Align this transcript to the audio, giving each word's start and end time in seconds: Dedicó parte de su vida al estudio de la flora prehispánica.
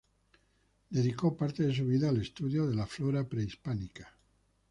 Dedicó 0.89 1.37
parte 1.37 1.61
de 1.61 1.75
su 1.75 1.85
vida 1.85 2.09
al 2.09 2.19
estudio 2.19 2.65
de 2.65 2.73
la 2.75 2.87
flora 2.87 3.23
prehispánica. 3.29 4.11